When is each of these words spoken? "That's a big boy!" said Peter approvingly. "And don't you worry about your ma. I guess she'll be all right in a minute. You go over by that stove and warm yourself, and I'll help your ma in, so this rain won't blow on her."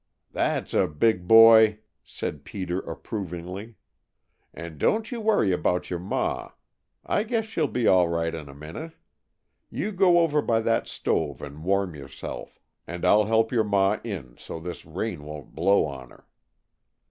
"That's 0.31 0.73
a 0.73 0.87
big 0.87 1.27
boy!" 1.27 1.77
said 2.03 2.43
Peter 2.43 2.79
approvingly. 2.79 3.75
"And 4.51 4.79
don't 4.79 5.11
you 5.11 5.21
worry 5.21 5.51
about 5.51 5.91
your 5.91 5.99
ma. 5.99 6.53
I 7.05 7.21
guess 7.21 7.45
she'll 7.45 7.67
be 7.67 7.85
all 7.85 8.07
right 8.09 8.33
in 8.33 8.49
a 8.49 8.55
minute. 8.55 8.93
You 9.69 9.91
go 9.91 10.17
over 10.21 10.41
by 10.41 10.59
that 10.61 10.87
stove 10.87 11.39
and 11.39 11.63
warm 11.63 11.93
yourself, 11.93 12.59
and 12.87 13.05
I'll 13.05 13.25
help 13.25 13.51
your 13.51 13.63
ma 13.63 13.97
in, 14.03 14.37
so 14.39 14.59
this 14.59 14.87
rain 14.87 15.23
won't 15.23 15.53
blow 15.53 15.85
on 15.85 16.09
her." 16.09 16.25